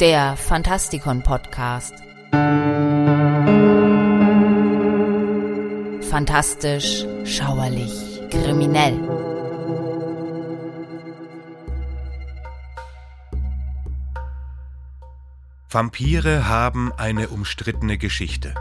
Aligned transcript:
der 0.00 0.36
Fantastikon 0.36 1.22
Podcast. 1.22 1.94
Fantastisch, 6.10 7.06
schauerlich, 7.24 8.20
kriminell. 8.30 8.98
Vampire 15.70 16.46
haben 16.46 16.92
eine 16.92 17.28
umstrittene 17.28 17.96
Geschichte. 17.96 18.54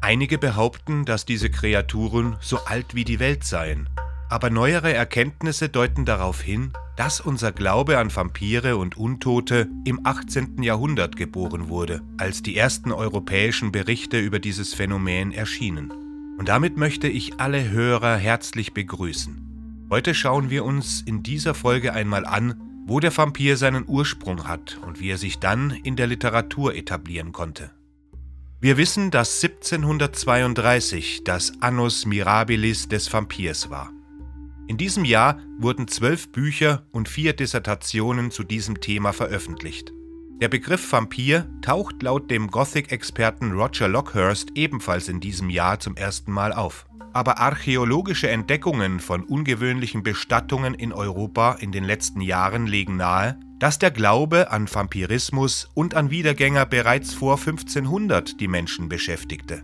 Einige 0.00 0.38
behaupten, 0.38 1.04
dass 1.04 1.26
diese 1.26 1.50
Kreaturen 1.50 2.36
so 2.40 2.58
alt 2.64 2.94
wie 2.94 3.04
die 3.04 3.18
Welt 3.18 3.42
seien. 3.42 3.88
Aber 4.28 4.50
neuere 4.50 4.92
Erkenntnisse 4.92 5.68
deuten 5.68 6.04
darauf 6.04 6.40
hin, 6.40 6.72
dass 6.96 7.20
unser 7.20 7.52
Glaube 7.52 7.98
an 7.98 8.14
Vampire 8.14 8.78
und 8.78 8.96
Untote 8.96 9.68
im 9.84 10.00
18. 10.04 10.62
Jahrhundert 10.62 11.16
geboren 11.16 11.68
wurde, 11.68 12.02
als 12.16 12.42
die 12.42 12.56
ersten 12.56 12.90
europäischen 12.90 13.70
Berichte 13.70 14.18
über 14.18 14.38
dieses 14.38 14.72
Phänomen 14.72 15.30
erschienen. 15.32 15.92
Und 16.38 16.48
damit 16.48 16.76
möchte 16.76 17.08
ich 17.08 17.38
alle 17.38 17.70
Hörer 17.70 18.16
herzlich 18.16 18.72
begrüßen. 18.72 19.86
Heute 19.90 20.14
schauen 20.14 20.50
wir 20.50 20.64
uns 20.64 21.02
in 21.02 21.22
dieser 21.22 21.54
Folge 21.54 21.92
einmal 21.92 22.24
an, 22.24 22.60
wo 22.86 22.98
der 22.98 23.16
Vampir 23.16 23.56
seinen 23.56 23.86
Ursprung 23.86 24.48
hat 24.48 24.78
und 24.86 25.00
wie 25.00 25.10
er 25.10 25.18
sich 25.18 25.38
dann 25.38 25.70
in 25.70 25.96
der 25.96 26.06
Literatur 26.06 26.74
etablieren 26.74 27.32
konnte. 27.32 27.70
Wir 28.60 28.76
wissen, 28.78 29.10
dass 29.10 29.42
1732 29.42 31.24
das 31.24 31.60
Annus 31.60 32.06
Mirabilis 32.06 32.88
des 32.88 33.12
Vampirs 33.12 33.70
war. 33.70 33.92
In 34.68 34.76
diesem 34.76 35.04
Jahr 35.04 35.40
wurden 35.58 35.86
zwölf 35.86 36.32
Bücher 36.32 36.86
und 36.90 37.08
vier 37.08 37.34
Dissertationen 37.34 38.32
zu 38.32 38.42
diesem 38.42 38.80
Thema 38.80 39.12
veröffentlicht. 39.12 39.92
Der 40.40 40.48
Begriff 40.48 40.92
Vampir 40.92 41.48
taucht 41.62 42.02
laut 42.02 42.30
dem 42.30 42.48
Gothic-Experten 42.48 43.52
Roger 43.52 43.88
Lockhurst 43.88 44.50
ebenfalls 44.54 45.08
in 45.08 45.20
diesem 45.20 45.50
Jahr 45.50 45.78
zum 45.78 45.96
ersten 45.96 46.32
Mal 46.32 46.52
auf. 46.52 46.86
Aber 47.12 47.38
archäologische 47.38 48.28
Entdeckungen 48.28 49.00
von 49.00 49.22
ungewöhnlichen 49.22 50.02
Bestattungen 50.02 50.74
in 50.74 50.92
Europa 50.92 51.56
in 51.60 51.72
den 51.72 51.84
letzten 51.84 52.20
Jahren 52.20 52.66
legen 52.66 52.96
nahe, 52.96 53.38
dass 53.58 53.78
der 53.78 53.90
Glaube 53.90 54.50
an 54.50 54.68
Vampirismus 54.70 55.70
und 55.74 55.94
an 55.94 56.10
Wiedergänger 56.10 56.66
bereits 56.66 57.14
vor 57.14 57.38
1500 57.38 58.38
die 58.40 58.48
Menschen 58.48 58.88
beschäftigte. 58.88 59.62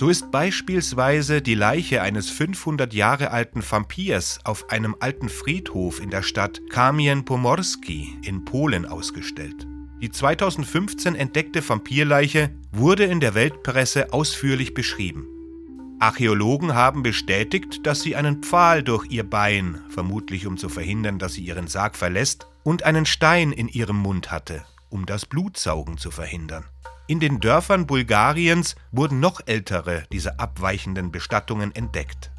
So 0.00 0.08
ist 0.08 0.30
beispielsweise 0.30 1.42
die 1.42 1.54
Leiche 1.54 2.00
eines 2.00 2.30
500 2.30 2.94
Jahre 2.94 3.32
alten 3.32 3.62
Vampirs 3.62 4.38
auf 4.44 4.70
einem 4.70 4.96
alten 4.98 5.28
Friedhof 5.28 6.00
in 6.00 6.08
der 6.08 6.22
Stadt 6.22 6.62
Kamien 6.70 7.26
Pomorski 7.26 8.16
in 8.24 8.46
Polen 8.46 8.86
ausgestellt. 8.86 9.66
Die 10.00 10.08
2015 10.08 11.14
entdeckte 11.14 11.60
Vampirleiche 11.68 12.48
wurde 12.72 13.04
in 13.04 13.20
der 13.20 13.34
Weltpresse 13.34 14.10
ausführlich 14.14 14.72
beschrieben. 14.72 15.26
Archäologen 15.98 16.72
haben 16.72 17.02
bestätigt, 17.02 17.86
dass 17.86 18.00
sie 18.00 18.16
einen 18.16 18.42
Pfahl 18.42 18.82
durch 18.82 19.04
ihr 19.10 19.28
Bein, 19.28 19.82
vermutlich 19.90 20.46
um 20.46 20.56
zu 20.56 20.70
verhindern, 20.70 21.18
dass 21.18 21.34
sie 21.34 21.44
ihren 21.44 21.66
Sarg 21.66 21.94
verlässt, 21.94 22.46
und 22.62 22.84
einen 22.84 23.04
Stein 23.04 23.52
in 23.52 23.68
ihrem 23.68 23.98
Mund 23.98 24.30
hatte, 24.30 24.64
um 24.88 25.04
das 25.04 25.26
Blutsaugen 25.26 25.98
zu 25.98 26.10
verhindern. 26.10 26.64
In 27.10 27.18
den 27.18 27.40
Dörfern 27.40 27.88
Bulgariens 27.88 28.76
wurden 28.92 29.18
noch 29.18 29.40
ältere 29.44 30.04
dieser 30.12 30.38
abweichenden 30.38 31.10
Bestattungen 31.10 31.74
entdeckt. 31.74 32.30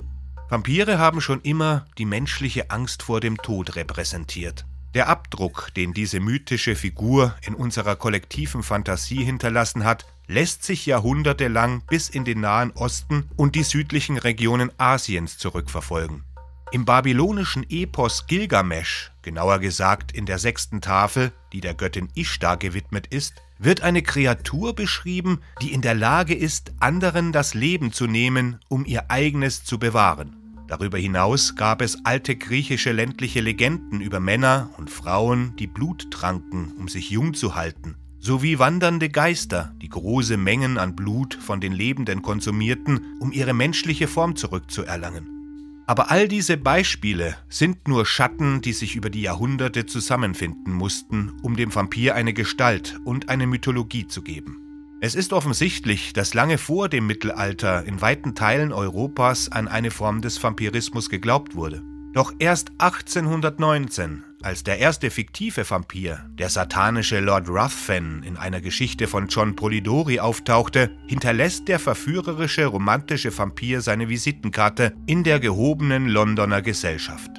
Vampire 0.48 0.98
haben 0.98 1.20
schon 1.20 1.42
immer 1.42 1.88
die 1.98 2.06
menschliche 2.06 2.72
Angst 2.72 3.04
vor 3.04 3.20
dem 3.20 3.36
Tod 3.36 3.76
repräsentiert. 3.76 4.66
Der 4.94 5.10
Abdruck, 5.10 5.74
den 5.76 5.94
diese 5.94 6.22
mythische 6.22 6.78
Figur 6.78 7.36
in 7.46 7.54
unserer 7.54 7.98
kollektiven 7.98 8.64
Fantasie 8.64 9.26
hinterlassen 9.26 9.84
hat, 9.84 10.06
lässt 10.28 10.64
sich 10.64 10.86
jahrhundertelang 10.86 11.84
bis 11.90 12.08
in 12.08 12.24
den 12.24 12.40
Nahen 12.40 12.72
Osten 12.72 13.30
und 13.36 13.56
die 13.56 13.64
südlichen 13.64 14.18
Regionen 14.18 14.72
Asiens 14.78 15.38
zurückverfolgen. 15.38 16.24
Im 16.72 16.86
babylonischen 16.86 17.66
Epos 17.70 18.26
Gilgamesch, 18.26 19.12
genauer 19.22 19.60
gesagt 19.60 20.14
in 20.14 20.26
der 20.26 20.40
sechsten 20.40 20.80
Tafel, 20.80 21.34
die 21.52 21.60
der 21.60 21.74
Göttin 21.74 22.08
Ishtar 22.16 22.56
gewidmet 22.56 23.08
ist, 23.08 23.34
wird 23.62 23.82
eine 23.82 24.02
Kreatur 24.02 24.74
beschrieben, 24.74 25.40
die 25.62 25.72
in 25.72 25.82
der 25.82 25.94
Lage 25.94 26.34
ist, 26.34 26.74
anderen 26.80 27.32
das 27.32 27.54
Leben 27.54 27.94
zu 27.94 28.08
nehmen, 28.08 28.60
um 28.68 28.86
ihr 28.86 29.12
eigenes 29.12 29.64
zu 29.64 29.78
bewahren. 29.78 30.36
Darüber 30.68 30.98
hinaus 30.98 31.56
gab 31.56 31.82
es 31.82 32.06
alte 32.06 32.36
griechische 32.36 32.92
ländliche 32.92 33.42
Legenden 33.42 34.02
über 34.02 34.20
Männer 34.20 34.70
und 34.78 34.90
Frauen, 34.90 35.54
die 35.58 35.68
Blut 35.68 36.10
tranken, 36.12 36.74
um 36.80 36.88
sich 36.88 37.10
jung 37.10 37.34
zu 37.34 37.56
halten, 37.56 37.96
sowie 38.20 38.58
wandernde 38.58 39.10
Geister, 39.10 39.76
die 39.82 39.90
große 39.90 40.38
Mengen 40.38 40.78
an 40.78 40.96
Blut 40.96 41.34
von 41.34 41.60
den 41.60 41.74
Lebenden 41.74 42.22
konsumierten, 42.22 43.18
um 43.20 43.32
ihre 43.32 43.54
menschliche 43.54 44.08
Form 44.08 44.36
zurückzuerlangen. 44.36 45.41
Aber 45.88 46.12
all 46.12 46.28
diese 46.28 46.58
Beispiele 46.58 47.36
sind 47.50 47.88
nur 47.88 48.06
Schatten, 48.06 48.62
die 48.62 48.74
sich 48.74 48.96
über 48.96 49.10
die 49.10 49.22
Jahrhunderte 49.22 49.86
zusammenfinden 49.86 50.74
mussten, 50.74 51.32
um 51.42 51.56
dem 51.56 51.74
Vampir 51.74 52.16
eine 52.16 52.34
Gestalt 52.34 53.00
und 53.04 53.30
eine 53.30 53.48
Mythologie 53.48 54.08
zu 54.08 54.22
geben. 54.22 54.58
Es 55.02 55.16
ist 55.16 55.34
offensichtlich, 55.34 56.14
dass 56.14 56.36
lange 56.36 56.60
vor 56.60 56.88
dem 56.88 57.08
Mittelalter 57.08 57.84
in 57.86 58.02
weiten 58.02 58.36
Teilen 58.36 58.72
Europas 58.72 59.52
an 59.52 59.68
eine 59.68 59.90
Form 59.90 60.22
des 60.22 60.42
Vampirismus 60.44 61.10
geglaubt 61.10 61.56
wurde. 61.56 61.82
Doch 62.14 62.34
erst 62.40 62.72
1819, 62.80 64.24
als 64.42 64.64
der 64.64 64.80
erste 64.80 65.10
fiktive 65.10 65.70
Vampir, 65.70 66.20
der 66.38 66.50
satanische 66.50 67.22
Lord 67.22 67.48
Ruthven, 67.48 68.24
in 68.24 68.36
einer 68.36 68.60
Geschichte 68.60 69.08
von 69.08 69.28
John 69.28 69.56
Polidori 69.56 70.20
auftauchte, 70.20 70.92
hinterlässt 71.08 71.70
der 71.70 71.80
verführerische 71.80 72.66
romantische 72.66 73.38
Vampir 73.38 73.80
seine 73.80 74.10
Visitenkarte 74.10 74.94
in 75.06 75.24
der 75.24 75.40
gehobenen 75.40 76.10
Londoner 76.10 76.62
Gesellschaft. 76.62 77.32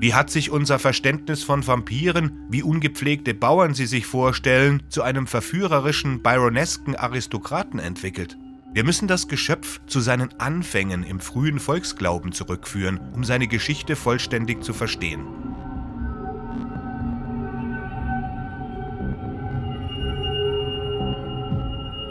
Wie 0.00 0.14
hat 0.14 0.30
sich 0.30 0.50
unser 0.50 0.80
Verständnis 0.80 1.44
von 1.44 1.64
Vampiren, 1.64 2.46
wie 2.48 2.64
ungepflegte 2.64 3.34
Bauern 3.34 3.74
sie 3.74 3.86
sich 3.86 4.06
vorstellen, 4.06 4.82
zu 4.88 5.02
einem 5.02 5.28
verführerischen, 5.28 6.22
byronesken 6.22 6.96
Aristokraten 6.96 7.78
entwickelt? 7.78 8.36
Wir 8.78 8.84
müssen 8.84 9.08
das 9.08 9.26
Geschöpf 9.26 9.80
zu 9.88 9.98
seinen 9.98 10.38
Anfängen 10.38 11.02
im 11.02 11.18
frühen 11.18 11.58
Volksglauben 11.58 12.30
zurückführen, 12.30 13.00
um 13.12 13.24
seine 13.24 13.48
Geschichte 13.48 13.96
vollständig 13.96 14.62
zu 14.62 14.72
verstehen. 14.72 15.26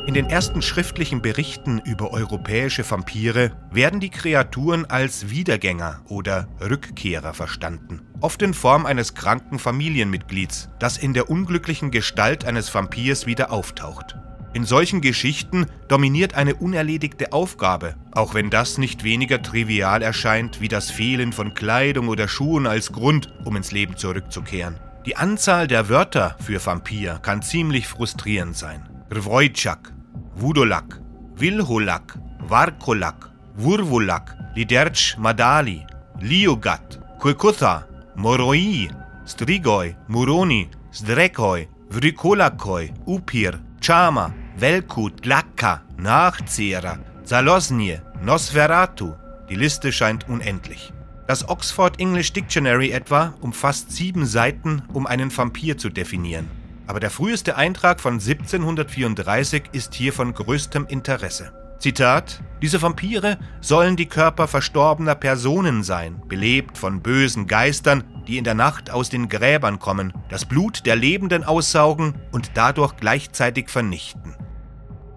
In 0.07 0.13
den 0.13 0.25
ersten 0.25 0.61
schriftlichen 0.61 1.21
Berichten 1.21 1.79
über 1.85 2.11
europäische 2.11 2.83
Vampire 2.91 3.53
werden 3.71 4.01
die 4.01 4.09
Kreaturen 4.09 4.83
als 4.83 5.29
Wiedergänger 5.29 6.01
oder 6.09 6.49
Rückkehrer 6.59 7.33
verstanden, 7.33 8.01
oft 8.19 8.41
in 8.41 8.53
Form 8.53 8.85
eines 8.85 9.13
kranken 9.13 9.57
Familienmitglieds, 9.57 10.67
das 10.79 10.97
in 10.97 11.13
der 11.13 11.29
unglücklichen 11.29 11.91
Gestalt 11.91 12.43
eines 12.43 12.75
Vampirs 12.75 13.25
wieder 13.25 13.53
auftaucht. 13.53 14.17
In 14.57 14.65
solchen 14.65 15.01
Geschichten 15.01 15.67
dominiert 15.87 16.33
eine 16.33 16.55
unerledigte 16.55 17.31
Aufgabe, 17.31 17.93
auch 18.11 18.33
wenn 18.33 18.49
das 18.49 18.79
nicht 18.79 19.03
weniger 19.03 19.39
trivial 19.39 20.01
erscheint 20.01 20.61
wie 20.61 20.67
das 20.67 20.89
Fehlen 20.89 21.31
von 21.31 21.53
Kleidung 21.53 22.07
oder 22.07 22.27
Schuhen 22.27 22.65
als 22.65 22.91
Grund, 22.91 23.31
um 23.45 23.55
ins 23.55 23.71
Leben 23.71 23.97
zurückzukehren. 23.97 24.79
Die 25.05 25.15
Anzahl 25.15 25.67
der 25.67 25.89
Wörter 25.89 26.37
für 26.39 26.65
Vampir 26.65 27.19
kann 27.21 27.43
ziemlich 27.43 27.87
frustrierend 27.87 28.57
sein. 28.57 28.81
Rvojčak, 29.13 29.93
Vudolak, 30.33 31.01
Vilholak, 31.35 32.17
Varkolak, 32.39 33.29
Vurvulak, 33.55 34.35
Liderch 34.55 35.17
Madali, 35.19 35.85
Liogat, 36.19 36.99
Kuikutha, 37.19 37.85
Moroi, 38.15 38.89
Strigoi, 39.23 39.95
Muroni, 40.07 40.67
Zdrekoi, 40.91 41.67
Vrikolakoi, 41.91 42.91
Upir, 43.05 43.59
Chama, 43.79 44.33
Velkut, 44.59 45.21
Glakka, 45.21 45.83
Nachzehrer, 45.97 46.97
Zalosnie, 47.23 47.99
Nosferatu. 48.23 49.13
Die 49.49 49.55
Liste 49.55 49.91
scheint 49.91 50.27
unendlich. 50.27 50.91
Das 51.27 51.47
Oxford 51.47 51.99
English 51.99 52.33
Dictionary 52.33 52.89
etwa 52.89 53.35
umfasst 53.41 53.91
sieben 53.91 54.25
Seiten, 54.25 54.81
um 54.93 55.05
einen 55.05 55.35
Vampir 55.35 55.77
zu 55.77 55.89
definieren. 55.89 56.49
Aber 56.87 56.99
der 56.99 57.11
früheste 57.11 57.55
Eintrag 57.55 57.99
von 57.99 58.13
1734 58.13 59.65
ist 59.73 59.93
hier 59.93 60.11
von 60.11 60.33
größtem 60.33 60.87
Interesse. 60.87 61.53
Zitat: 61.77 62.41
Diese 62.59 62.81
Vampire 62.81 63.37
sollen 63.61 63.95
die 63.95 64.07
Körper 64.07 64.47
verstorbener 64.47 65.13
Personen 65.13 65.83
sein, 65.83 66.19
belebt 66.27 66.79
von 66.79 67.03
bösen 67.03 67.45
Geistern, 67.45 68.03
die 68.27 68.39
in 68.39 68.43
der 68.43 68.55
Nacht 68.55 68.89
aus 68.89 69.11
den 69.11 69.29
Gräbern 69.29 69.77
kommen, 69.77 70.13
das 70.29 70.45
Blut 70.45 70.87
der 70.87 70.95
Lebenden 70.95 71.43
aussaugen 71.43 72.15
und 72.31 72.51
dadurch 72.55 72.95
gleichzeitig 72.95 73.69
vernichten. 73.69 74.33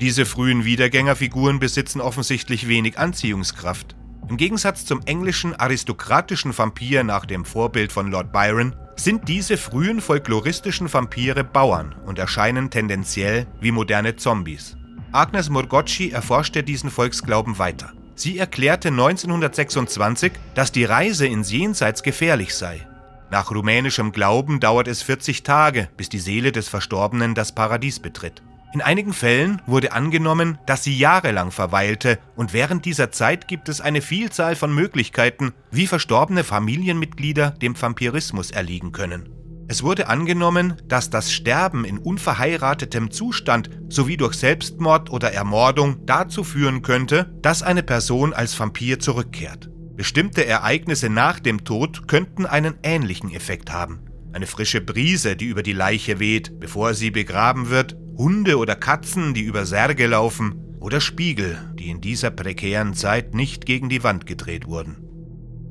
Diese 0.01 0.25
frühen 0.25 0.65
Wiedergängerfiguren 0.65 1.59
besitzen 1.59 2.01
offensichtlich 2.01 2.69
wenig 2.69 2.99
Anziehungskraft. 2.99 3.97
Im 4.31 4.39
Gegensatz 4.39 4.87
zum 4.87 5.03
englischen 5.05 5.55
aristokratischen 5.55 6.57
Vampir 6.57 7.05
nach 7.05 7.27
dem 7.27 7.45
Vorbild 7.45 7.93
von 7.93 8.11
Lord 8.11 8.33
Byron 8.33 8.75
sind 8.97 9.29
diese 9.29 9.59
frühen 9.59 10.01
folkloristischen 10.01 10.91
Vampire 10.91 11.45
Bauern 11.45 11.95
und 12.07 12.19
erscheinen 12.19 12.71
tendenziell 12.71 13.47
wie 13.61 13.73
moderne 13.73 14.17
Zombies. 14.17 14.77
Agnes 15.13 15.51
Morgocci 15.51 16.11
erforschte 16.13 16.63
diesen 16.63 16.91
Volksglauben 16.91 17.59
weiter. 17.59 17.93
Sie 18.15 18.39
erklärte 18.39 18.89
1926, 18.89 20.33
dass 20.55 20.73
die 20.73 20.85
Reise 20.85 21.27
ins 21.27 21.51
Jenseits 21.51 22.03
gefährlich 22.03 22.55
sei. 22.55 22.87
Nach 23.31 23.51
rumänischem 23.51 24.13
Glauben 24.13 24.61
dauert 24.61 24.89
es 24.89 25.03
40 25.03 25.43
Tage, 25.43 25.89
bis 25.99 26.09
die 26.09 26.19
Seele 26.19 26.53
des 26.53 26.69
Verstorbenen 26.69 27.35
das 27.35 27.55
Paradies 27.55 28.01
betritt. 28.01 28.43
In 28.73 28.83
einigen 28.83 29.13
Fällen 29.13 29.61
wurde 29.67 29.93
angenommen, 29.93 30.59
dass 30.65 30.85
sie 30.85 30.97
jahrelang 30.97 31.51
verweilte 31.51 32.21
und 32.37 32.53
während 32.53 32.85
dieser 32.85 33.11
Zeit 33.11 33.49
gibt 33.49 33.69
es 33.69 33.81
eine 33.81 34.01
Vielzahl 34.01 34.55
von 34.55 34.73
Möglichkeiten, 34.73 35.53
wie 35.73 35.89
verstorbene 35.89 36.45
Familienmitglieder 36.45 37.51
dem 37.51 37.81
Vampirismus 37.81 38.53
erliegen 38.53 38.93
können. 38.93 39.29
Es 39.67 39.83
wurde 39.83 40.09
angenommen, 40.09 40.75
dass 40.87 41.11
das 41.11 41.33
Sterben 41.33 41.85
in 41.85 41.99
unverheiratetem 41.99 43.11
Zustand 43.11 43.71
sowie 43.89 44.17
durch 44.17 44.35
Selbstmord 44.35 45.11
oder 45.11 45.33
Ermordung 45.33 46.07
dazu 46.07 46.45
führen 46.45 46.83
könnte, 46.83 47.33
dass 47.43 47.63
eine 47.63 47.83
Person 47.83 48.33
als 48.33 48.59
Vampir 48.59 49.01
zurückkehrt. 49.01 49.69
Bestimmte 49.97 50.47
Ereignisse 50.47 51.09
nach 51.09 51.41
dem 51.41 51.65
Tod 51.65 52.09
könnten 52.09 52.47
einen 52.47 52.75
ähnlichen 52.83 53.33
Effekt 53.33 53.73
haben. 53.73 54.01
Eine 54.33 54.47
frische 54.47 54.81
Brise, 54.81 55.35
die 55.35 55.47
über 55.47 55.63
die 55.63 55.73
Leiche 55.73 56.21
weht, 56.21 56.61
bevor 56.61 56.95
sie 56.95 57.11
begraben 57.11 57.69
wird, 57.69 57.97
Hunde 58.21 58.59
oder 58.59 58.77
Katzen, 58.77 59.33
die 59.33 59.41
über 59.41 59.65
Särge 59.65 60.07
laufen, 60.07 60.77
oder 60.79 61.01
Spiegel, 61.01 61.57
die 61.79 61.89
in 61.89 62.03
dieser 62.03 62.31
prekären 62.31 62.93
Zeit 62.93 63.35
nicht 63.35 63.65
gegen 63.65 63.89
die 63.89 64.05
Wand 64.05 64.27
gedreht 64.27 64.67
wurden. 64.67 64.99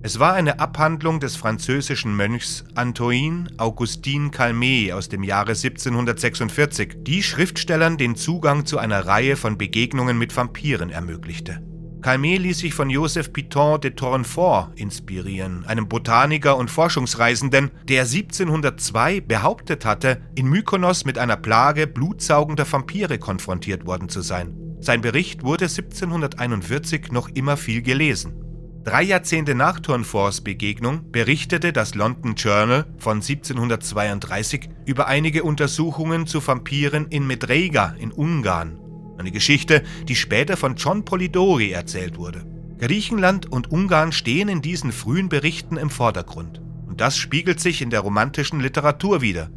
Es 0.01 0.17
war 0.17 0.33
eine 0.33 0.59
Abhandlung 0.59 1.19
des 1.19 1.35
französischen 1.35 2.15
Mönchs 2.15 2.63
Antoine 2.73 3.49
Augustin 3.57 4.31
Calmet 4.31 4.93
aus 4.93 5.09
dem 5.09 5.21
Jahre 5.21 5.51
1746, 5.51 6.95
die 7.01 7.21
Schriftstellern 7.21 7.97
den 7.97 8.15
Zugang 8.15 8.65
zu 8.65 8.79
einer 8.79 9.05
Reihe 9.05 9.35
von 9.35 9.59
Begegnungen 9.59 10.17
mit 10.17 10.35
Vampiren 10.35 10.89
ermöglichte. 10.89 11.61
Calmet 12.01 12.39
ließ 12.39 12.59
sich 12.59 12.73
von 12.73 12.89
Joseph 12.89 13.33
Piton 13.33 13.81
de 13.81 13.91
Tournefort 13.91 14.79
inspirieren, 14.79 15.65
einem 15.65 15.89
Botaniker 15.89 16.55
und 16.55 16.71
Forschungsreisenden, 16.71 17.71
der 17.89 18.03
1702 18.03 19.19
behauptet 19.21 19.83
hatte, 19.83 20.21
in 20.35 20.47
Mykonos 20.47 21.03
mit 21.03 21.17
einer 21.17 21.35
Plage 21.35 21.87
blutsaugender 21.87 22.71
Vampire 22.71 23.17
konfrontiert 23.17 23.85
worden 23.85 24.07
zu 24.07 24.21
sein. 24.21 24.55
Sein 24.79 25.01
Bericht 25.01 25.43
wurde 25.43 25.65
1741 25.65 27.11
noch 27.11 27.27
immer 27.27 27.57
viel 27.57 27.81
gelesen. 27.81 28.45
Drei 28.85 29.03
Jahrzehnte 29.03 29.53
nach 29.53 29.81
Tourneforts 29.81 30.39
Begegnung 30.39 31.11
berichtete 31.11 31.73
das 31.73 31.95
London 31.95 32.35
Journal 32.35 32.85
von 32.97 33.17
1732 33.17 34.69
über 34.85 35.07
einige 35.07 35.43
Untersuchungen 35.43 36.27
zu 36.27 36.45
Vampiren 36.45 37.07
in 37.07 37.27
Medrega 37.27 37.93
in 37.99 38.13
Ungarn 38.13 38.79
eine 39.19 39.31
Geschichte, 39.31 39.83
die 40.07 40.15
später 40.15 40.57
von 40.57 40.75
John 40.75 41.05
Polidori 41.05 41.71
erzählt 41.71 42.17
wurde. 42.17 42.45
Griechenland 42.79 43.51
und 43.51 43.71
Ungarn 43.71 44.11
stehen 44.11 44.47
in 44.47 44.61
diesen 44.61 44.91
frühen 44.91 45.27
Berichten 45.27 45.77
im 45.77 45.89
Vordergrund. 45.89 46.61
Und 46.87 47.01
das 47.01 47.17
spiegelt 47.17 47.59
sich 47.59 47.81
in 47.81 47.89
der 47.89 47.99
romantischen 47.99 48.61
Literatur 48.61 49.21
wider. 49.21 49.49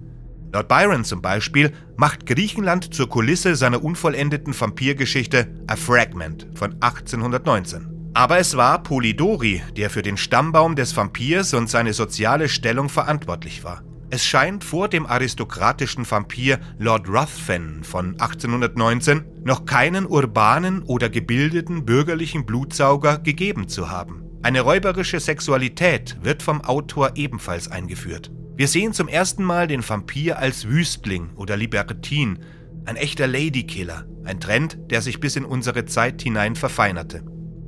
Lord 0.53 0.69
Byron 0.69 1.05
zum 1.05 1.23
Beispiel 1.23 1.73
macht 1.97 2.26
Griechenland 2.26 2.93
zur 2.93 3.09
Kulisse 3.09 3.56
seiner 3.56 3.82
unvollendeten 3.82 4.59
Vampirgeschichte 4.59 5.49
A 5.67 5.76
Fragment 5.76 6.49
von 6.55 6.73
1819. 6.81 8.11
Aber 8.14 8.38
es 8.38 8.56
war 8.56 8.82
Polidori, 8.82 9.62
der 9.76 9.88
für 9.88 10.03
den 10.03 10.19
Stammbaum 10.19 10.76
des 10.76 10.94
Vampirs 10.94 11.55
und 11.55 11.70
seine 11.70 11.94
soziale 11.94 12.49
Stellung 12.49 12.91
verantwortlich 12.91 13.64
war. 13.64 13.82
Es 14.14 14.26
scheint 14.26 14.62
vor 14.62 14.88
dem 14.88 15.06
aristokratischen 15.06 16.05
Vampir 16.09 16.61
Lord 16.79 17.09
Ruthven 17.09 17.82
von 17.82 18.11
1819 18.20 19.25
noch 19.43 19.64
keinen 19.64 20.05
urbanen 20.05 20.82
oder 20.82 21.09
gebildeten 21.09 21.87
bürgerlichen 21.87 22.44
Blutsauger 22.44 23.17
gegeben 23.17 23.69
zu 23.69 23.88
haben. 23.88 24.23
Eine 24.43 24.61
räuberische 24.61 25.19
Sexualität 25.19 26.19
wird 26.20 26.43
vom 26.43 26.61
Autor 26.61 27.12
ebenfalls 27.14 27.70
eingeführt. 27.70 28.31
Wir 28.55 28.69
sehen 28.69 28.93
zum 28.93 29.09
ersten 29.09 29.44
Mal 29.44 29.67
den 29.67 29.88
Vampir 29.88 30.38
als 30.38 30.69
Wüstling 30.69 31.31
oder 31.37 31.56
Libertin, 31.56 32.41
ein 32.85 32.97
echter 32.97 33.26
Ladykiller, 33.26 34.05
ein 34.25 34.41
Trend, 34.41 34.76
der 34.91 35.00
sich 35.00 35.20
bis 35.20 35.37
in 35.37 35.47
unsere 35.47 35.87
Zeit 35.87 36.20
hinein 36.20 36.55
verfeinerte. 36.55 37.25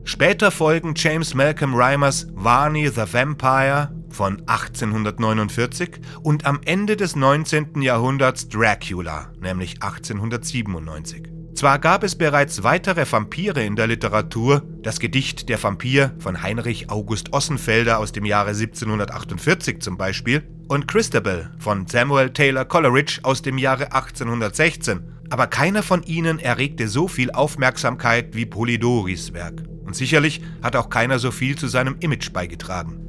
Später 0.06 0.50
folgen 0.50 0.92
James 0.94 1.32
Malcolm 1.32 1.74
Reimers 1.74 2.26
Varney 2.34 2.86
the 2.88 3.10
Vampire 3.10 3.90
von 4.14 4.40
1849 4.46 6.00
und 6.22 6.46
am 6.46 6.60
Ende 6.64 6.96
des 6.96 7.16
19. 7.16 7.82
Jahrhunderts 7.82 8.48
Dracula, 8.48 9.32
nämlich 9.40 9.82
1897. 9.82 11.34
Zwar 11.54 11.78
gab 11.78 12.02
es 12.02 12.16
bereits 12.16 12.64
weitere 12.64 13.10
Vampire 13.10 13.64
in 13.64 13.76
der 13.76 13.86
Literatur, 13.86 14.62
das 14.82 14.98
Gedicht 14.98 15.48
Der 15.48 15.62
Vampir 15.62 16.12
von 16.18 16.42
Heinrich 16.42 16.90
August 16.90 17.32
Ossenfelder 17.32 17.98
aus 17.98 18.10
dem 18.10 18.24
Jahre 18.24 18.50
1748 18.50 19.80
zum 19.80 19.96
Beispiel, 19.96 20.42
und 20.68 20.88
Christabel 20.88 21.50
von 21.58 21.86
Samuel 21.86 22.30
Taylor 22.30 22.64
Coleridge 22.64 23.20
aus 23.22 23.42
dem 23.42 23.58
Jahre 23.58 23.92
1816, 23.92 25.00
aber 25.30 25.46
keiner 25.46 25.82
von 25.82 26.02
ihnen 26.02 26.38
erregte 26.38 26.88
so 26.88 27.06
viel 27.06 27.30
Aufmerksamkeit 27.30 28.34
wie 28.34 28.46
Polidoris 28.46 29.32
Werk. 29.32 29.62
Und 29.84 29.94
sicherlich 29.94 30.42
hat 30.62 30.74
auch 30.76 30.88
keiner 30.88 31.18
so 31.18 31.30
viel 31.30 31.56
zu 31.56 31.68
seinem 31.68 31.96
Image 32.00 32.32
beigetragen. 32.32 33.03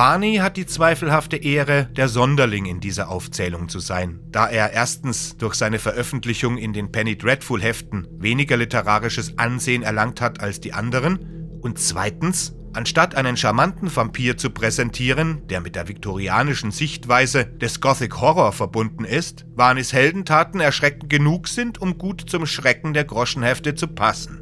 Varney 0.00 0.36
hat 0.36 0.56
die 0.56 0.64
zweifelhafte 0.64 1.36
Ehre, 1.36 1.84
der 1.94 2.08
Sonderling 2.08 2.64
in 2.64 2.80
dieser 2.80 3.10
Aufzählung 3.10 3.68
zu 3.68 3.80
sein, 3.80 4.18
da 4.30 4.48
er 4.48 4.72
erstens 4.72 5.36
durch 5.36 5.56
seine 5.56 5.78
Veröffentlichung 5.78 6.56
in 6.56 6.72
den 6.72 6.90
Penny 6.90 7.18
Dreadful 7.18 7.60
Heften 7.60 8.08
weniger 8.18 8.56
literarisches 8.56 9.36
Ansehen 9.36 9.82
erlangt 9.82 10.22
hat 10.22 10.40
als 10.40 10.58
die 10.58 10.72
anderen 10.72 11.60
und 11.60 11.78
zweitens, 11.78 12.54
anstatt 12.72 13.14
einen 13.14 13.36
charmanten 13.36 13.94
Vampir 13.94 14.38
zu 14.38 14.48
präsentieren, 14.48 15.46
der 15.48 15.60
mit 15.60 15.76
der 15.76 15.86
viktorianischen 15.86 16.70
Sichtweise 16.70 17.44
des 17.44 17.82
Gothic 17.82 18.22
Horror 18.22 18.52
verbunden 18.52 19.04
ist, 19.04 19.44
Varneys 19.54 19.92
Heldentaten 19.92 20.60
erschreckend 20.60 21.10
genug 21.10 21.46
sind, 21.46 21.78
um 21.78 21.98
gut 21.98 22.24
zum 22.26 22.46
Schrecken 22.46 22.94
der 22.94 23.04
Groschenhefte 23.04 23.74
zu 23.74 23.86
passen. 23.86 24.39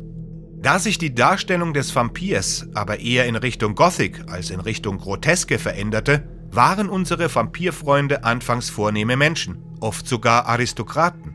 Da 0.61 0.81
sich 0.81 0.99
die 0.99 1.15
Darstellung 1.15 1.73
des 1.73 1.95
Vampirs 1.95 2.67
aber 2.75 2.99
eher 2.99 3.27
in 3.27 3.37
Richtung 3.37 3.77
Gothic 3.77 4.25
als 4.29 4.51
in 4.51 4.59
Richtung 4.59 4.99
Groteske 4.99 5.59
veränderte, 5.59 6.29
waren 6.51 6.89
unsere 6.89 7.33
Vampirfreunde 7.33 8.25
anfangs 8.25 8.69
vornehme 8.69 9.17
Menschen, 9.17 9.59
oft 9.81 10.09
sogar 10.09 10.47
Aristokraten. 10.47 11.35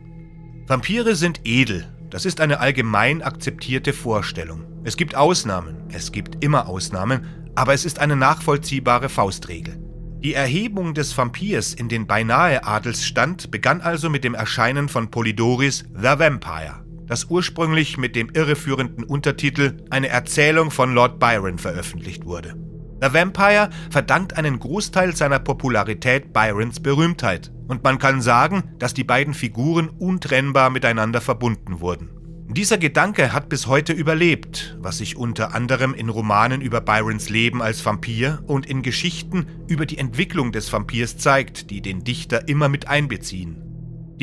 Vampire 0.67 1.15
sind 1.15 1.41
edel, 1.45 1.87
das 2.09 2.25
ist 2.25 2.41
eine 2.41 2.59
allgemein 2.59 3.21
akzeptierte 3.21 3.93
Vorstellung. 3.93 4.65
Es 4.83 4.97
gibt 4.97 5.15
Ausnahmen, 5.15 5.77
es 5.93 6.11
gibt 6.11 6.43
immer 6.43 6.67
Ausnahmen, 6.67 7.25
aber 7.55 7.73
es 7.73 7.85
ist 7.85 7.99
eine 7.99 8.17
nachvollziehbare 8.17 9.07
Faustregel. 9.07 9.79
Die 10.21 10.33
Erhebung 10.33 10.93
des 10.93 11.17
Vampirs 11.17 11.73
in 11.73 11.87
den 11.87 12.07
beinahe 12.07 12.65
Adelsstand 12.65 13.51
begann 13.51 13.81
also 13.81 14.09
mit 14.09 14.23
dem 14.23 14.35
Erscheinen 14.35 14.89
von 14.89 15.11
Polydoris 15.11 15.85
The 15.95 16.19
Vampire 16.19 16.82
das 17.13 17.25
ursprünglich 17.25 17.99
mit 17.99 18.15
dem 18.15 18.31
irreführenden 18.33 19.03
Untertitel 19.03 19.77
Eine 19.91 20.07
Erzählung 20.07 20.71
von 20.71 20.95
Lord 20.95 21.19
Byron 21.19 21.59
veröffentlicht 21.59 22.25
wurde. 22.25 22.55
The 23.03 23.13
Vampire 23.13 23.69
verdankt 23.91 24.35
einen 24.35 24.57
Großteil 24.57 25.15
seiner 25.15 25.37
Popularität 25.37 26.33
Byrons 26.33 26.79
Berühmtheit, 26.79 27.51
und 27.67 27.83
man 27.83 27.99
kann 27.99 28.19
sagen, 28.23 28.63
dass 28.79 28.95
die 28.95 29.03
beiden 29.03 29.35
Figuren 29.35 29.89
untrennbar 29.89 30.71
miteinander 30.71 31.21
verbunden 31.21 31.81
wurden. 31.81 32.09
Dieser 32.49 32.79
Gedanke 32.79 33.31
hat 33.31 33.47
bis 33.47 33.67
heute 33.67 33.93
überlebt, 33.93 34.75
was 34.79 34.97
sich 34.97 35.15
unter 35.15 35.53
anderem 35.53 35.93
in 35.93 36.09
Romanen 36.09 36.61
über 36.61 36.81
Byrons 36.81 37.29
Leben 37.29 37.61
als 37.61 37.85
Vampir 37.85 38.41
und 38.47 38.65
in 38.65 38.81
Geschichten 38.81 39.45
über 39.67 39.85
die 39.85 39.99
Entwicklung 39.99 40.51
des 40.51 40.73
Vampirs 40.73 41.17
zeigt, 41.17 41.69
die 41.69 41.83
den 41.83 42.03
Dichter 42.03 42.47
immer 42.47 42.69
mit 42.69 42.87
einbeziehen. 42.87 43.72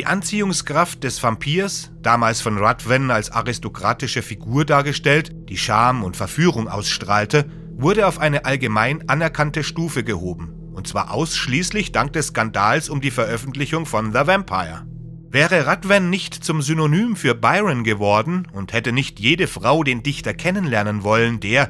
Die 0.01 0.07
Anziehungskraft 0.07 1.05
des 1.05 1.23
Vampirs, 1.23 1.91
damals 2.01 2.41
von 2.41 2.57
Ruthven 2.57 3.11
als 3.11 3.31
aristokratische 3.31 4.23
Figur 4.23 4.65
dargestellt, 4.65 5.31
die 5.51 5.59
Scham 5.59 6.03
und 6.05 6.17
Verführung 6.17 6.69
ausstrahlte, 6.69 7.45
wurde 7.77 8.07
auf 8.07 8.19
eine 8.19 8.47
allgemein 8.47 9.07
anerkannte 9.11 9.63
Stufe 9.63 10.03
gehoben, 10.03 10.55
und 10.73 10.87
zwar 10.87 11.13
ausschließlich 11.13 11.93
dank 11.93 12.15
des 12.15 12.29
Skandals 12.29 12.89
um 12.89 13.03
die 13.03 13.11
Veröffentlichung 13.11 13.85
von 13.85 14.15
The 14.15 14.27
Vampire. 14.27 14.87
Wäre 15.29 15.71
Ruthven 15.71 16.09
nicht 16.09 16.33
zum 16.33 16.63
Synonym 16.63 17.15
für 17.15 17.35
Byron 17.35 17.85
geworden 17.85 18.49
und 18.55 18.73
hätte 18.73 18.93
nicht 18.93 19.21
jede 19.21 19.49
Frau 19.49 19.85
den 19.85 20.03
Dichter 20.03 20.33
kennenlernen 20.33 21.03
wollen, 21.03 21.41
der, 21.41 21.69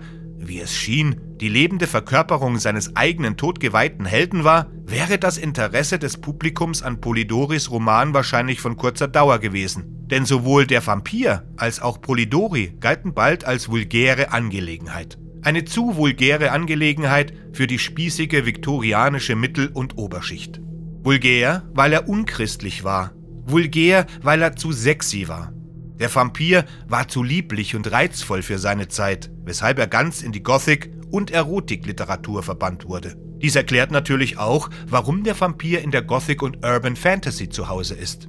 wie 0.50 0.60
es 0.60 0.76
schien, 0.76 1.18
die 1.40 1.48
lebende 1.48 1.86
Verkörperung 1.86 2.58
seines 2.58 2.96
eigenen 2.96 3.36
todgeweihten 3.36 4.04
Helden 4.04 4.44
war, 4.44 4.66
wäre 4.84 5.16
das 5.16 5.38
Interesse 5.38 5.98
des 5.98 6.20
Publikums 6.20 6.82
an 6.82 7.00
Polidoris 7.00 7.70
Roman 7.70 8.12
wahrscheinlich 8.12 8.60
von 8.60 8.76
kurzer 8.76 9.08
Dauer 9.08 9.38
gewesen. 9.38 10.06
Denn 10.10 10.26
sowohl 10.26 10.66
der 10.66 10.84
Vampir 10.84 11.44
als 11.56 11.80
auch 11.80 12.02
Polidori 12.02 12.74
galten 12.80 13.14
bald 13.14 13.44
als 13.44 13.68
vulgäre 13.68 14.32
Angelegenheit. 14.32 15.18
Eine 15.42 15.64
zu 15.64 15.96
vulgäre 15.96 16.50
Angelegenheit 16.50 17.32
für 17.52 17.68
die 17.68 17.78
spießige 17.78 18.44
viktorianische 18.44 19.36
Mittel- 19.36 19.70
und 19.72 19.96
Oberschicht. 19.96 20.60
Vulgär, 21.02 21.62
weil 21.72 21.92
er 21.92 22.08
unchristlich 22.08 22.82
war. 22.82 23.12
Vulgär, 23.46 24.06
weil 24.20 24.42
er 24.42 24.56
zu 24.56 24.72
sexy 24.72 25.28
war. 25.28 25.52
Der 26.00 26.12
Vampir 26.12 26.64
war 26.88 27.08
zu 27.08 27.22
lieblich 27.22 27.76
und 27.76 27.92
reizvoll 27.92 28.40
für 28.42 28.58
seine 28.58 28.88
Zeit, 28.88 29.30
weshalb 29.44 29.78
er 29.78 29.86
ganz 29.86 30.22
in 30.22 30.32
die 30.32 30.42
Gothic- 30.42 30.90
und 31.10 31.30
Erotikliteratur 31.30 32.42
verbannt 32.42 32.86
wurde. 32.86 33.16
Dies 33.42 33.54
erklärt 33.54 33.90
natürlich 33.90 34.38
auch, 34.38 34.70
warum 34.88 35.24
der 35.24 35.38
Vampir 35.38 35.82
in 35.82 35.90
der 35.90 36.02
Gothic 36.02 36.42
und 36.42 36.64
Urban 36.64 36.96
Fantasy 36.96 37.50
zu 37.50 37.68
Hause 37.68 37.94
ist. 37.94 38.28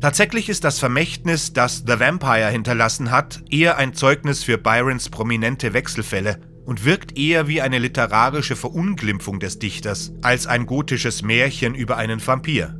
Tatsächlich 0.00 0.48
ist 0.48 0.64
das 0.64 0.80
Vermächtnis, 0.80 1.52
das 1.52 1.84
The 1.86 2.00
Vampire 2.00 2.50
hinterlassen 2.50 3.12
hat, 3.12 3.42
eher 3.48 3.78
ein 3.78 3.94
Zeugnis 3.94 4.42
für 4.42 4.58
Byrons 4.58 5.08
prominente 5.08 5.72
Wechselfälle 5.72 6.40
und 6.66 6.84
wirkt 6.84 7.16
eher 7.16 7.46
wie 7.46 7.62
eine 7.62 7.78
literarische 7.78 8.56
Verunglimpfung 8.56 9.38
des 9.38 9.60
Dichters 9.60 10.12
als 10.22 10.46
ein 10.46 10.66
gotisches 10.66 11.22
Märchen 11.22 11.74
über 11.74 11.96
einen 11.96 12.24
Vampir. 12.24 12.76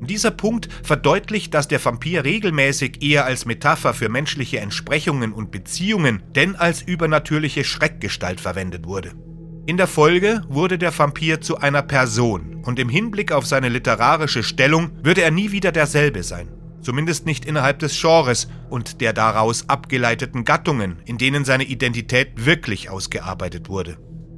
Dieser 0.00 0.30
Punkt 0.30 0.68
verdeutlicht, 0.82 1.54
dass 1.54 1.68
der 1.68 1.84
Vampir 1.84 2.24
regelmäßig 2.24 3.02
eher 3.02 3.24
als 3.24 3.46
Metapher 3.46 3.94
für 3.94 4.08
menschliche 4.08 4.60
Entsprechungen 4.60 5.32
und 5.32 5.50
Beziehungen 5.50 6.22
denn 6.34 6.56
als 6.56 6.82
übernatürliche 6.82 7.64
Schreckgestalt 7.64 8.40
verwendet 8.40 8.86
wurde. 8.86 9.12
In 9.66 9.78
der 9.78 9.86
Folge 9.86 10.42
wurde 10.48 10.76
der 10.76 10.96
Vampir 10.96 11.40
zu 11.40 11.56
einer 11.58 11.80
Person 11.80 12.62
und 12.64 12.78
im 12.78 12.90
Hinblick 12.90 13.32
auf 13.32 13.46
seine 13.46 13.70
literarische 13.70 14.42
Stellung 14.42 14.90
würde 15.02 15.22
er 15.22 15.30
nie 15.30 15.52
wieder 15.52 15.72
derselbe 15.72 16.22
sein. 16.22 16.48
Zumindest 16.82 17.24
nicht 17.24 17.46
innerhalb 17.46 17.78
des 17.78 17.98
Genres 17.98 18.48
und 18.68 19.00
der 19.00 19.14
daraus 19.14 19.70
abgeleiteten 19.70 20.44
Gattungen, 20.44 20.98
in 21.06 21.16
denen 21.16 21.46
seine 21.46 21.64
Identität 21.64 22.44
wirklich 22.44 22.90
ausgearbeitet 22.90 23.70
wurde. 23.70 23.96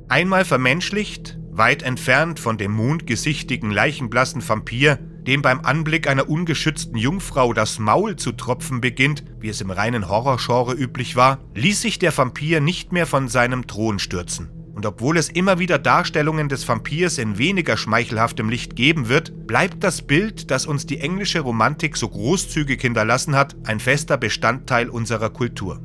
Einmal 0.08 0.44
vermenschlicht, 0.44 1.36
weit 1.50 1.82
entfernt 1.82 2.38
von 2.38 2.56
dem 2.56 2.70
mondgesichtigen, 2.70 3.72
leichenblassen 3.72 4.48
Vampir, 4.48 5.00
dem 5.26 5.42
beim 5.42 5.61
Anblick 5.61 6.09
einer 6.09 6.28
ungeschützten 6.28 6.97
Jungfrau 6.97 7.52
das 7.52 7.78
Maul 7.78 8.16
zu 8.16 8.33
tropfen 8.33 8.80
beginnt, 8.80 9.25
wie 9.40 9.49
es 9.49 9.61
im 9.61 9.71
reinen 9.71 10.09
Horrorgenre 10.09 10.75
üblich 10.75 11.16
war, 11.16 11.38
ließ 11.54 11.83
sich 11.83 11.99
der 11.99 12.16
Vampir 12.16 12.61
nicht 12.61 12.92
mehr 12.92 13.06
von 13.06 13.28
seinem 13.28 13.66
Thron 13.66 13.99
stürzen. 13.99 14.50
Und 14.76 14.85
obwohl 14.85 15.16
es 15.16 15.30
immer 15.30 15.59
wieder 15.59 15.78
Darstellungen 15.78 16.50
des 16.50 16.68
Vampirs 16.68 17.16
in 17.16 17.38
weniger 17.38 17.78
schmeichelhaftem 17.78 18.50
Licht 18.50 18.76
geben 18.76 19.09
wird, 19.09 19.47
bleibt 19.47 19.83
das 19.83 20.02
Bild, 20.02 20.50
das 20.50 20.66
uns 20.66 20.85
die 20.85 21.00
englische 21.00 21.40
Romantik 21.40 21.97
so 21.97 22.11
großzügig 22.11 22.83
hinterlassen 22.83 23.35
hat, 23.35 23.56
ein 23.64 23.80
fester 23.80 24.18
Bestandteil 24.18 24.90
unserer 24.90 25.30
Kultur. 25.30 25.80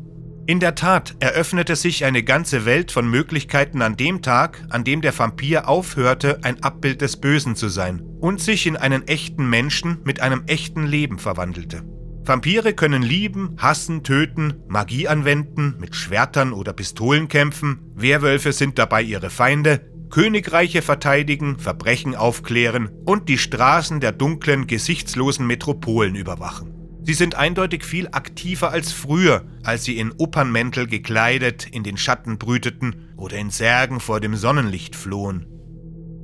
In 0.47 0.59
der 0.59 0.75
Tat 0.75 1.15
eröffnete 1.19 1.75
sich 1.75 2.03
eine 2.03 2.23
ganze 2.23 2.65
Welt 2.65 2.91
von 2.91 3.07
Möglichkeiten 3.07 3.81
an 3.81 3.95
dem 3.95 4.21
Tag, 4.21 4.65
an 4.69 4.83
dem 4.83 5.01
der 5.01 5.17
Vampir 5.17 5.69
aufhörte, 5.69 6.39
ein 6.41 6.63
Abbild 6.63 7.01
des 7.01 7.17
Bösen 7.17 7.55
zu 7.55 7.69
sein 7.69 8.01
und 8.19 8.41
sich 8.41 8.65
in 8.65 8.75
einen 8.75 9.07
echten 9.07 9.47
Menschen 9.47 9.99
mit 10.03 10.19
einem 10.19 10.43
echten 10.47 10.85
Leben 10.87 11.19
verwandelte. 11.19 11.83
Vampire 12.23 12.73
können 12.73 13.03
lieben, 13.03 13.55
hassen, 13.57 14.03
töten, 14.03 14.55
Magie 14.67 15.07
anwenden, 15.07 15.75
mit 15.79 15.95
Schwertern 15.95 16.53
oder 16.53 16.73
Pistolen 16.73 17.27
kämpfen, 17.27 17.79
Werwölfe 17.95 18.51
sind 18.51 18.77
dabei 18.79 19.03
ihre 19.03 19.29
Feinde, 19.29 19.91
Königreiche 20.09 20.81
verteidigen, 20.81 21.57
Verbrechen 21.57 22.15
aufklären 22.15 22.89
und 23.05 23.29
die 23.29 23.37
Straßen 23.37 23.99
der 24.01 24.11
dunklen, 24.11 24.67
gesichtslosen 24.67 25.47
Metropolen 25.47 26.15
überwachen. 26.15 26.80
Sie 27.03 27.13
sind 27.13 27.35
eindeutig 27.35 27.83
viel 27.83 28.07
aktiver 28.11 28.71
als 28.71 28.91
früher, 28.91 29.43
als 29.63 29.83
sie 29.83 29.97
in 29.97 30.11
Opernmäntel 30.11 30.85
gekleidet 30.85 31.67
in 31.71 31.83
den 31.83 31.97
Schatten 31.97 32.37
brüteten 32.37 33.09
oder 33.17 33.37
in 33.37 33.49
Särgen 33.49 33.99
vor 33.99 34.19
dem 34.19 34.35
Sonnenlicht 34.35 34.95
flohen. 34.95 35.47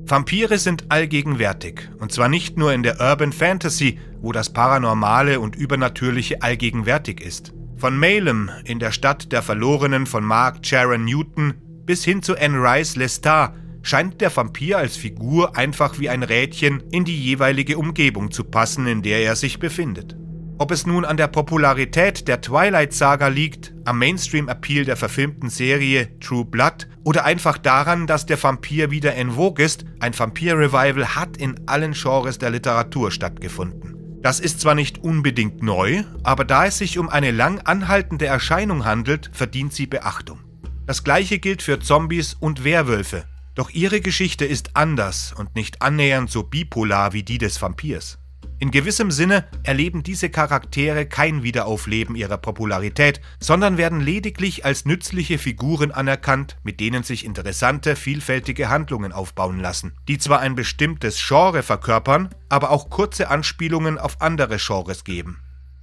Vampire 0.05 0.57
sind 0.57 0.89
allgegenwärtig, 0.89 1.89
und 1.99 2.11
zwar 2.11 2.29
nicht 2.29 2.57
nur 2.57 2.73
in 2.73 2.83
der 2.83 3.01
Urban 3.01 3.33
Fantasy, 3.33 3.99
wo 4.21 4.31
das 4.31 4.53
Paranormale 4.53 5.39
und 5.39 5.55
Übernatürliche 5.55 6.41
allgegenwärtig 6.41 7.19
ist. 7.19 7.53
Von 7.75 7.97
Malem 7.97 8.49
in 8.63 8.79
der 8.79 8.91
Stadt 8.91 9.31
der 9.31 9.41
Verlorenen 9.41 10.05
von 10.05 10.23
Mark 10.23 10.65
Sharon 10.65 11.03
Newton 11.03 11.55
bis 11.85 12.03
hin 12.05 12.21
zu 12.21 12.37
Anne 12.37 12.57
Rice 12.57 12.95
Lestat 12.95 13.53
scheint 13.81 14.21
der 14.21 14.35
Vampir 14.35 14.77
als 14.77 14.95
Figur 14.95 15.55
einfach 15.57 15.99
wie 15.99 16.09
ein 16.09 16.23
Rädchen 16.23 16.83
in 16.91 17.03
die 17.03 17.19
jeweilige 17.19 17.77
Umgebung 17.77 18.31
zu 18.31 18.43
passen, 18.43 18.87
in 18.87 19.01
der 19.01 19.21
er 19.21 19.35
sich 19.35 19.59
befindet. 19.59 20.15
Ob 20.59 20.71
es 20.71 20.87
nun 20.87 21.05
an 21.05 21.17
der 21.17 21.27
Popularität 21.27 22.27
der 22.27 22.41
Twilight 22.41 22.91
Saga 22.91 23.27
liegt, 23.27 23.75
am 23.85 23.99
Mainstream-Appeal 23.99 24.85
der 24.85 24.97
verfilmten 24.97 25.51
Serie 25.51 26.19
True 26.19 26.45
Blood 26.45 26.87
oder 27.03 27.25
einfach 27.25 27.59
daran, 27.59 28.07
dass 28.07 28.25
der 28.25 28.41
Vampir 28.41 28.89
wieder 28.89 29.13
en 29.13 29.31
vogue 29.31 29.63
ist, 29.63 29.85
ein 29.99 30.17
Vampir-Revival 30.17 31.15
hat 31.15 31.37
in 31.37 31.67
allen 31.67 31.93
Genres 31.93 32.39
der 32.39 32.49
Literatur 32.49 33.11
stattgefunden. 33.11 34.19
Das 34.23 34.39
ist 34.39 34.59
zwar 34.59 34.73
nicht 34.73 35.03
unbedingt 35.03 35.61
neu, 35.61 36.03
aber 36.23 36.43
da 36.43 36.65
es 36.65 36.79
sich 36.79 36.97
um 36.97 37.07
eine 37.07 37.29
lang 37.29 37.59
anhaltende 37.59 38.25
Erscheinung 38.25 38.83
handelt, 38.83 39.29
verdient 39.33 39.73
sie 39.73 39.85
Beachtung. 39.85 40.39
Das 40.87 41.03
gleiche 41.03 41.37
gilt 41.37 41.61
für 41.61 41.79
Zombies 41.79 42.33
und 42.33 42.63
Werwölfe, 42.63 43.25
doch 43.53 43.69
ihre 43.69 44.01
Geschichte 44.01 44.45
ist 44.45 44.71
anders 44.75 45.33
und 45.37 45.55
nicht 45.55 45.83
annähernd 45.83 46.31
so 46.31 46.41
bipolar 46.41 47.13
wie 47.13 47.23
die 47.23 47.37
des 47.37 47.61
Vampirs. 47.61 48.17
In 48.59 48.71
gewissem 48.71 49.11
Sinne 49.11 49.45
erleben 49.61 50.01
diese 50.01 50.31
Charaktere 50.31 51.05
kein 51.05 51.43
Wiederaufleben 51.43 52.15
ihrer 52.15 52.37
Popularität, 52.37 53.21
sondern 53.39 53.77
werden 53.77 54.01
lediglich 54.01 54.65
als 54.65 54.85
nützliche 54.85 55.37
Figuren 55.37 55.91
anerkannt, 55.91 56.57
mit 56.63 56.79
denen 56.79 57.03
sich 57.03 57.23
interessante, 57.23 57.95
vielfältige 57.95 58.69
Handlungen 58.69 59.11
aufbauen 59.11 59.59
lassen, 59.59 59.93
die 60.07 60.17
zwar 60.17 60.39
ein 60.39 60.55
bestimmtes 60.55 61.23
Genre 61.27 61.61
verkörpern, 61.61 62.29
aber 62.49 62.71
auch 62.71 62.89
kurze 62.89 63.29
Anspielungen 63.29 63.99
auf 63.99 64.21
andere 64.21 64.57
Genres 64.57 65.03
geben. 65.03 65.39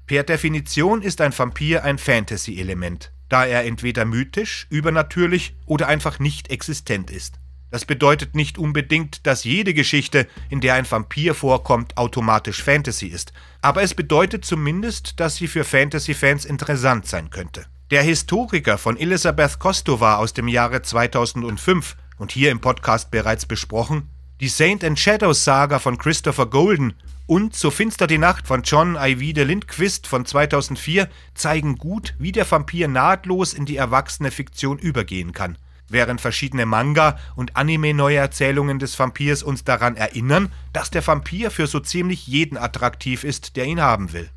Per 0.06 0.24
Definition 0.24 1.00
ist 1.00 1.20
ein 1.20 1.36
Vampir 1.36 1.84
ein 1.84 1.98
Fantasy-Element, 1.98 3.12
da 3.28 3.46
er 3.46 3.64
entweder 3.64 4.04
mythisch, 4.04 4.66
übernatürlich 4.68 5.54
oder 5.64 5.86
einfach 5.86 6.18
nicht 6.18 6.50
existent 6.50 7.10
ist. 7.10 7.38
Das 7.70 7.84
bedeutet 7.84 8.34
nicht 8.34 8.56
unbedingt, 8.56 9.26
dass 9.26 9.44
jede 9.44 9.74
Geschichte, 9.74 10.28
in 10.48 10.60
der 10.60 10.74
ein 10.74 10.88
Vampir 10.88 11.34
vorkommt, 11.34 11.96
automatisch 11.96 12.62
Fantasy 12.62 13.06
ist, 13.06 13.32
aber 13.62 13.82
es 13.82 13.94
bedeutet 13.94 14.44
zumindest, 14.44 15.18
dass 15.18 15.36
sie 15.36 15.48
für 15.48 15.64
Fantasy-Fans 15.64 16.44
interessant 16.44 17.06
sein 17.06 17.30
könnte. 17.30 17.66
Der 17.90 18.02
Historiker 18.02 18.78
von 18.78 18.96
Elisabeth 18.96 19.58
Kostova 19.58 20.16
aus 20.16 20.32
dem 20.32 20.48
Jahre 20.48 20.82
2005 20.82 21.96
und 22.18 22.32
hier 22.32 22.50
im 22.50 22.60
Podcast 22.60 23.10
bereits 23.10 23.46
besprochen, 23.46 24.08
die 24.40 24.48
Saint 24.48 24.84
and 24.84 24.98
Shadows 24.98 25.44
Saga 25.44 25.78
von 25.78 25.98
Christopher 25.98 26.46
Golden 26.46 26.94
und 27.26 27.54
So 27.54 27.70
finster 27.70 28.06
die 28.06 28.18
Nacht 28.18 28.46
von 28.46 28.62
John 28.62 28.96
Ivide 28.96 29.44
Lindquist 29.44 30.06
von 30.06 30.26
2004 30.26 31.08
zeigen 31.34 31.76
gut, 31.76 32.14
wie 32.18 32.32
der 32.32 32.50
Vampir 32.50 32.86
nahtlos 32.86 33.54
in 33.54 33.64
die 33.64 33.76
erwachsene 33.76 34.30
Fiktion 34.30 34.78
übergehen 34.78 35.32
kann 35.32 35.56
während 35.88 36.20
verschiedene 36.20 36.66
Manga- 36.66 37.18
und 37.36 37.56
Anime-Neuerzählungen 37.56 38.78
des 38.78 38.98
Vampirs 38.98 39.42
uns 39.42 39.64
daran 39.64 39.96
erinnern, 39.96 40.50
dass 40.72 40.90
der 40.90 41.06
Vampir 41.06 41.50
für 41.50 41.66
so 41.66 41.80
ziemlich 41.80 42.26
jeden 42.26 42.56
attraktiv 42.56 43.24
ist, 43.24 43.56
der 43.56 43.64
ihn 43.64 43.80
haben 43.80 44.12
will. 44.12 44.30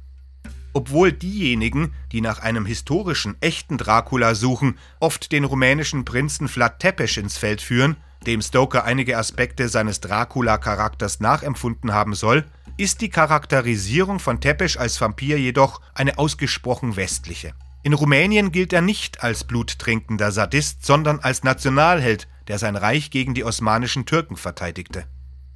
Obwohl 0.73 1.11
diejenigen, 1.11 1.93
die 2.11 2.21
nach 2.21 2.39
einem 2.39 2.65
historischen, 2.65 3.35
echten 3.41 3.77
Dracula 3.77 4.35
suchen, 4.35 4.77
oft 4.99 5.31
den 5.31 5.43
rumänischen 5.43 6.05
Prinzen 6.05 6.47
Vlad 6.47 6.79
Tepes 6.79 7.17
ins 7.17 7.37
Feld 7.37 7.61
führen, 7.61 7.97
dem 8.25 8.41
Stoker 8.41 8.83
einige 8.83 9.17
Aspekte 9.17 9.69
seines 9.69 10.01
Dracula-Charakters 10.01 11.19
nachempfunden 11.19 11.93
haben 11.93 12.13
soll, 12.13 12.45
ist 12.77 13.01
die 13.01 13.09
Charakterisierung 13.09 14.19
von 14.19 14.39
Tepes 14.39 14.77
als 14.77 15.01
Vampir 15.01 15.39
jedoch 15.39 15.81
eine 15.95 16.19
ausgesprochen 16.19 16.95
westliche. 16.95 17.53
In 17.83 17.93
Rumänien 17.93 18.51
gilt 18.51 18.73
er 18.73 18.81
nicht 18.81 19.23
als 19.23 19.43
bluttrinkender 19.43 20.31
Sadist, 20.31 20.85
sondern 20.85 21.19
als 21.19 21.43
Nationalheld, 21.43 22.27
der 22.47 22.59
sein 22.59 22.75
Reich 22.75 23.11
gegen 23.11 23.33
die 23.33 23.43
osmanischen 23.43 24.05
Türken 24.05 24.35
verteidigte. 24.35 25.05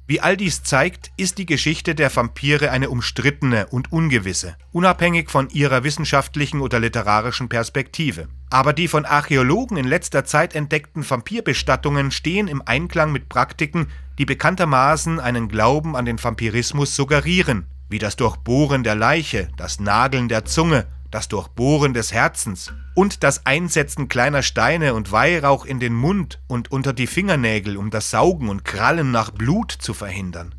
Wie 0.06 0.20
all 0.20 0.36
dies 0.36 0.62
zeigt, 0.62 1.12
ist 1.16 1.38
die 1.38 1.46
Geschichte 1.46 1.94
der 1.94 2.14
Vampire 2.14 2.70
eine 2.70 2.90
umstrittene 2.90 3.68
und 3.68 3.92
ungewisse, 3.92 4.56
unabhängig 4.72 5.30
von 5.30 5.48
ihrer 5.50 5.84
wissenschaftlichen 5.84 6.60
oder 6.60 6.80
literarischen 6.80 7.48
Perspektive. 7.48 8.28
Aber 8.50 8.72
die 8.72 8.88
von 8.88 9.04
Archäologen 9.04 9.76
in 9.76 9.86
letzter 9.86 10.24
Zeit 10.24 10.54
entdeckten 10.54 11.08
Vampirbestattungen 11.08 12.10
stehen 12.10 12.48
im 12.48 12.62
Einklang 12.66 13.12
mit 13.12 13.28
Praktiken, 13.28 13.86
die 14.18 14.26
bekanntermaßen 14.26 15.20
einen 15.20 15.48
Glauben 15.48 15.96
an 15.96 16.04
den 16.04 16.22
Vampirismus 16.22 16.96
suggerieren, 16.96 17.66
wie 17.88 17.98
das 17.98 18.16
Durchbohren 18.16 18.82
der 18.82 18.96
Leiche, 18.96 19.48
das 19.56 19.80
Nageln 19.80 20.28
der 20.28 20.44
Zunge 20.44 20.86
das 21.12 21.28
Durchbohren 21.28 21.94
des 21.94 22.12
Herzens 22.12 22.72
und 22.96 23.22
das 23.22 23.46
Einsetzen 23.46 24.08
kleiner 24.08 24.42
Steine 24.42 24.94
und 24.94 25.12
Weihrauch 25.12 25.64
in 25.64 25.78
den 25.78 25.94
Mund 25.94 26.40
und 26.48 26.72
unter 26.72 26.92
die 26.92 27.06
Fingernägel, 27.06 27.76
um 27.76 27.90
das 27.90 28.10
Saugen 28.10 28.48
und 28.48 28.64
Krallen 28.64 29.12
nach 29.12 29.30
Blut 29.30 29.70
zu 29.70 29.94
verhindern. 29.94 30.54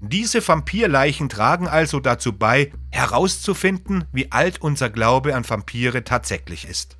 Diese 0.00 0.46
Vampirleichen 0.46 1.28
tragen 1.28 1.68
also 1.68 2.00
dazu 2.00 2.32
bei, 2.32 2.72
herauszufinden, 2.90 4.04
wie 4.12 4.30
alt 4.32 4.60
unser 4.60 4.90
Glaube 4.90 5.34
an 5.34 5.48
Vampire 5.48 6.04
tatsächlich 6.04 6.68
ist. 6.68 6.96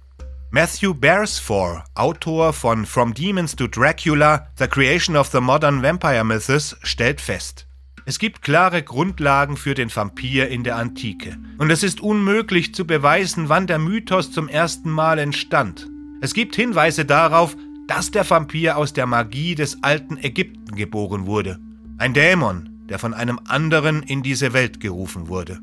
Matthew 0.51 0.95
Beresford, 0.95 1.85
Autor 1.95 2.53
von 2.53 2.87
From 2.87 3.15
Demons 3.15 3.55
to 3.55 3.69
Dracula, 3.69 4.49
The 4.59 4.67
Creation 4.67 5.17
of 5.17 5.29
the 5.29 5.41
Modern 5.41 5.83
Vampire 5.83 6.25
Mythos, 6.25 6.77
stellt 6.83 7.21
fest, 7.21 7.68
Es 8.09 8.19
gibt 8.19 8.41
klare 8.41 8.83
Grundlagen 8.83 9.59
für 9.59 9.75
den 9.75 9.95
Vampir 9.95 10.49
in 10.49 10.65
der 10.65 10.77
Antike. 10.77 11.37
Und 11.59 11.69
es 11.69 11.83
ist 11.83 12.01
unmöglich 12.01 12.75
zu 12.75 12.87
beweisen, 12.87 13.51
wann 13.51 13.67
der 13.67 13.79
Mythos 13.79 14.33
zum 14.33 14.49
ersten 14.49 14.89
Mal 14.89 15.19
entstand. 15.19 15.91
Es 16.23 16.33
gibt 16.33 16.57
Hinweise 16.57 17.05
darauf, 17.05 17.55
dass 17.87 18.11
der 18.11 18.29
Vampir 18.31 18.79
aus 18.79 18.95
der 18.95 19.05
Magie 19.05 19.55
des 19.55 19.83
alten 19.83 20.17
Ägypten 20.17 20.75
geboren 20.75 21.27
wurde. 21.27 21.59
Ein 21.99 22.15
Dämon, 22.15 22.87
der 22.89 22.99
von 22.99 23.13
einem 23.13 23.41
anderen 23.47 24.03
in 24.03 24.23
diese 24.23 24.55
Welt 24.55 24.81
gerufen 24.81 25.29
wurde. 25.29 25.59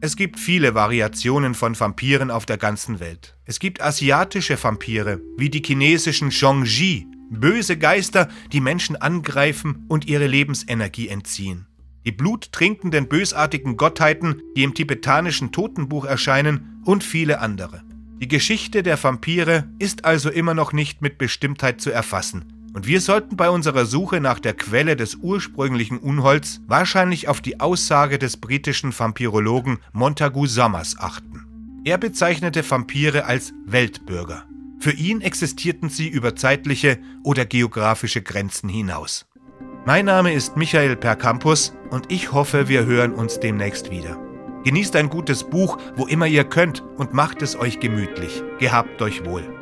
Es 0.00 0.14
gibt 0.14 0.38
viele 0.38 0.76
Variationen 0.76 1.56
von 1.56 1.78
Vampiren 1.78 2.30
auf 2.30 2.46
der 2.46 2.56
ganzen 2.56 3.00
Welt. 3.00 3.36
Es 3.46 3.58
gibt 3.58 3.82
asiatische 3.82 4.62
Vampire, 4.62 5.20
wie 5.36 5.50
die 5.50 5.62
chinesischen 5.66 6.30
Zhongji, 6.30 7.08
böse 7.30 7.76
Geister, 7.76 8.28
die 8.52 8.60
Menschen 8.60 8.94
angreifen 8.94 9.86
und 9.88 10.06
ihre 10.06 10.28
Lebensenergie 10.28 11.08
entziehen. 11.08 11.66
Die 12.04 12.12
bluttrinkenden 12.12 13.08
bösartigen 13.08 13.76
Gottheiten, 13.76 14.42
die 14.56 14.62
im 14.62 14.74
tibetanischen 14.74 15.52
Totenbuch 15.52 16.04
erscheinen 16.04 16.82
und 16.84 17.04
viele 17.04 17.40
andere. 17.40 17.82
Die 18.18 18.28
Geschichte 18.28 18.82
der 18.82 19.02
Vampire 19.02 19.68
ist 19.78 20.04
also 20.04 20.30
immer 20.30 20.54
noch 20.54 20.72
nicht 20.72 21.02
mit 21.02 21.18
Bestimmtheit 21.18 21.80
zu 21.80 21.90
erfassen, 21.90 22.44
und 22.72 22.86
wir 22.86 23.00
sollten 23.00 23.36
bei 23.36 23.50
unserer 23.50 23.84
Suche 23.84 24.20
nach 24.20 24.38
der 24.38 24.54
Quelle 24.54 24.94
des 24.94 25.16
ursprünglichen 25.16 25.98
Unholds 25.98 26.60
wahrscheinlich 26.68 27.26
auf 27.26 27.40
die 27.40 27.58
Aussage 27.58 28.18
des 28.18 28.36
britischen 28.36 28.96
Vampirologen 28.96 29.78
Montagu 29.92 30.46
Summers 30.46 30.96
achten. 30.98 31.46
Er 31.84 31.98
bezeichnete 31.98 32.68
Vampire 32.68 33.24
als 33.24 33.52
Weltbürger. 33.66 34.44
Für 34.78 34.92
ihn 34.92 35.20
existierten 35.20 35.88
sie 35.88 36.08
über 36.08 36.36
zeitliche 36.36 36.98
oder 37.24 37.44
geografische 37.44 38.22
Grenzen 38.22 38.68
hinaus. 38.68 39.26
Mein 39.86 40.04
Name 40.04 40.34
ist 40.34 40.58
Michael 40.58 40.94
Percampus 40.94 41.72
und 41.88 42.12
ich 42.12 42.32
hoffe, 42.32 42.68
wir 42.68 42.84
hören 42.84 43.14
uns 43.14 43.40
demnächst 43.40 43.90
wieder. 43.90 44.18
Genießt 44.62 44.94
ein 44.96 45.08
gutes 45.08 45.42
Buch, 45.42 45.78
wo 45.96 46.06
immer 46.06 46.26
ihr 46.26 46.44
könnt 46.44 46.82
und 46.98 47.14
macht 47.14 47.40
es 47.40 47.58
euch 47.58 47.80
gemütlich. 47.80 48.42
Gehabt 48.58 49.00
euch 49.00 49.24
wohl. 49.24 49.59